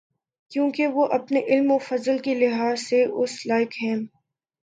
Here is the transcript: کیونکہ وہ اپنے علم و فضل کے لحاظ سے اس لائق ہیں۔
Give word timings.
کیونکہ 0.51 0.87
وہ 0.87 1.05
اپنے 1.11 1.39
علم 1.39 1.71
و 1.71 1.77
فضل 1.77 2.17
کے 2.19 2.33
لحاظ 2.35 2.79
سے 2.79 3.03
اس 3.03 3.45
لائق 3.45 3.73
ہیں۔ 3.83 3.95